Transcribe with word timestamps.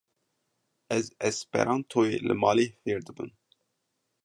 Ez 0.97 1.01
esperantoyî 1.29 2.15
li 2.27 2.35
malê 2.43 2.67
fêr 2.81 2.99
dibim. 3.07 3.29